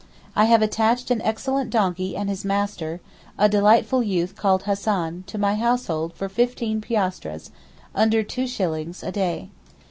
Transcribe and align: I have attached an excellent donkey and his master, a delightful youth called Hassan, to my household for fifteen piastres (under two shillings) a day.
I 0.35 0.45
have 0.45 0.63
attached 0.63 1.11
an 1.11 1.21
excellent 1.21 1.69
donkey 1.69 2.15
and 2.17 2.27
his 2.27 2.43
master, 2.43 3.01
a 3.37 3.47
delightful 3.47 4.01
youth 4.01 4.35
called 4.35 4.63
Hassan, 4.63 5.25
to 5.27 5.37
my 5.37 5.53
household 5.53 6.13
for 6.15 6.27
fifteen 6.27 6.81
piastres 6.81 7.51
(under 7.93 8.23
two 8.23 8.47
shillings) 8.47 9.03
a 9.03 9.11
day. 9.11 9.49